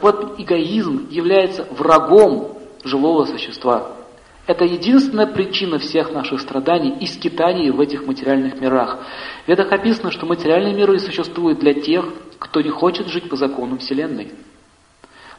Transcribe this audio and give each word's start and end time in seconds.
Так 0.00 0.02
вот, 0.14 0.38
эгоизм 0.38 1.08
является 1.10 1.66
врагом 1.70 2.56
живого 2.84 3.24
существа. 3.24 3.96
Это 4.46 4.64
единственная 4.64 5.26
причина 5.26 5.80
всех 5.80 6.12
наших 6.12 6.40
страданий 6.40 6.94
и 7.00 7.06
скитаний 7.06 7.70
в 7.70 7.80
этих 7.80 8.06
материальных 8.06 8.60
мирах. 8.60 8.98
В 9.44 9.48
Ведах 9.48 9.72
описано, 9.72 10.12
что 10.12 10.24
материальные 10.24 10.72
миры 10.72 11.00
существуют 11.00 11.58
для 11.58 11.74
тех, 11.74 12.06
кто 12.38 12.60
не 12.60 12.70
хочет 12.70 13.08
жить 13.08 13.28
по 13.28 13.34
закону 13.34 13.78
Вселенной. 13.78 14.30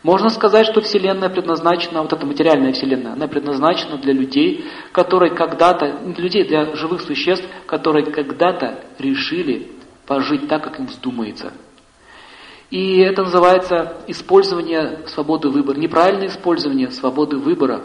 Можно 0.04 0.30
сказать, 0.30 0.68
что 0.68 0.82
Вселенная 0.82 1.30
предназначена, 1.30 2.02
вот 2.02 2.12
эта 2.12 2.26
материальная 2.26 2.74
Вселенная, 2.74 3.14
она 3.14 3.30
предназначена 3.30 3.98
для 3.98 4.12
людей, 4.12 4.66
которые 4.92 5.34
когда-то, 5.34 6.00
для 6.04 6.22
людей, 6.22 6.44
для 6.44 6.76
живых 6.76 7.00
существ, 7.02 7.46
которые 7.66 8.06
когда-то 8.12 8.84
решили 9.00 9.72
пожить 10.06 10.50
так, 10.50 10.66
как 10.66 10.80
им 10.80 10.88
вздумается. 10.88 11.54
И 12.70 13.00
это 13.00 13.24
называется 13.24 13.98
использование 14.08 15.08
свободы 15.08 15.50
выбора, 15.50 15.78
неправильное 15.78 16.28
использование 16.28 16.92
свободы 16.92 17.38
выбора. 17.38 17.82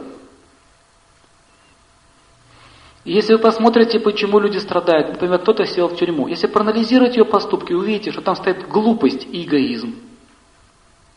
Если 3.05 3.35
вы 3.35 3.39
посмотрите, 3.39 4.01
почему 4.01 4.39
люди 4.39 4.59
страдают, 4.59 5.11
например, 5.11 5.39
кто-то 5.39 5.67
сел 5.67 5.89
в 5.89 5.97
тюрьму, 5.97 6.27
если 6.27 6.47
проанализировать 6.47 7.17
ее 7.17 7.25
поступки, 7.25 7.73
увидите, 7.73 8.13
что 8.13 8.23
там 8.23 8.35
стоит 8.35 8.69
глупость 8.69 9.27
и 9.31 9.45
эгоизм. 9.45 9.95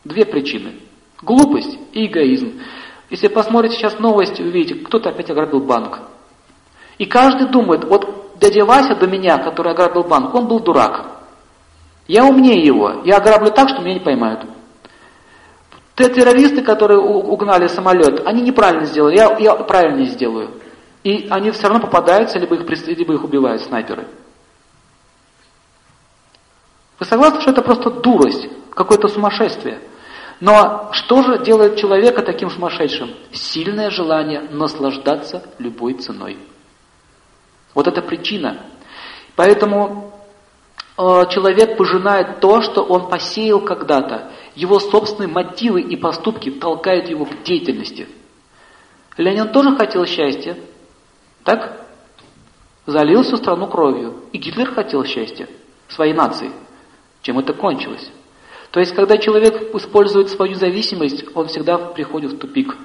Две 0.04 0.24
причины. 0.24 0.74
Глупость 1.22 1.78
и 1.92 2.06
эгоизм. 2.06 2.60
Если 3.10 3.28
посмотрите 3.28 3.76
сейчас 3.76 3.98
новости, 3.98 4.42
увидите, 4.42 4.76
кто-то 4.76 5.10
опять 5.10 5.30
ограбил 5.30 5.60
банк. 5.60 6.00
И 6.98 7.06
каждый 7.06 7.48
думает, 7.48 7.84
вот 7.84 8.36
дядя 8.38 8.64
Вася 8.64 8.94
до 8.94 9.06
меня, 9.06 9.38
который 9.38 9.72
ограбил 9.72 10.04
банк, 10.04 10.34
он 10.34 10.46
был 10.46 10.60
дурак. 10.60 11.17
Я 12.08 12.24
умнее 12.24 12.64
его, 12.64 13.02
я 13.04 13.18
ограблю 13.18 13.50
так, 13.50 13.68
что 13.68 13.82
меня 13.82 13.94
не 13.94 14.00
поймают. 14.00 14.40
Те 15.94 16.08
террористы, 16.08 16.62
которые 16.62 16.98
угнали 16.98 17.66
самолет, 17.68 18.26
они 18.26 18.40
неправильно 18.42 18.86
сделали, 18.86 19.16
я, 19.16 19.36
я 19.38 19.54
правильно 19.54 20.04
сделаю. 20.06 20.50
И 21.04 21.28
они 21.30 21.50
все 21.50 21.68
равно 21.68 21.80
попадаются, 21.80 22.38
либо 22.38 22.56
их, 22.56 22.86
либо 22.86 23.14
их 23.14 23.24
убивают 23.24 23.62
снайперы. 23.62 24.06
Вы 26.98 27.06
согласны, 27.06 27.40
что 27.42 27.50
это 27.50 27.62
просто 27.62 27.90
дурость, 27.90 28.48
какое-то 28.74 29.08
сумасшествие? 29.08 29.80
Но 30.40 30.88
что 30.92 31.22
же 31.22 31.44
делает 31.44 31.76
человека 31.76 32.22
таким 32.22 32.48
сумасшедшим? 32.48 33.10
Сильное 33.32 33.90
желание 33.90 34.42
наслаждаться 34.50 35.42
любой 35.58 35.94
ценой. 35.94 36.38
Вот 37.74 37.86
это 37.86 38.00
причина. 38.02 38.60
Поэтому 39.36 40.12
человек 40.98 41.76
пожинает 41.76 42.40
то, 42.40 42.60
что 42.60 42.82
он 42.82 43.08
посеял 43.08 43.60
когда-то. 43.60 44.32
Его 44.56 44.80
собственные 44.80 45.32
мотивы 45.32 45.80
и 45.80 45.96
поступки 45.96 46.50
толкают 46.50 47.08
его 47.08 47.24
к 47.24 47.42
деятельности. 47.44 48.08
Ленин 49.16 49.52
тоже 49.52 49.76
хотел 49.76 50.04
счастья, 50.06 50.56
так? 51.44 51.86
Залил 52.86 53.22
всю 53.22 53.36
страну 53.36 53.68
кровью. 53.68 54.24
И 54.32 54.38
Гитлер 54.38 54.72
хотел 54.72 55.04
счастья 55.04 55.48
своей 55.88 56.14
нации. 56.14 56.50
Чем 57.22 57.38
это 57.38 57.52
кончилось? 57.52 58.10
То 58.70 58.80
есть, 58.80 58.94
когда 58.94 59.18
человек 59.18 59.74
использует 59.74 60.30
свою 60.30 60.54
зависимость, 60.54 61.24
он 61.34 61.46
всегда 61.46 61.78
приходит 61.78 62.32
в 62.32 62.38
тупик. 62.38 62.76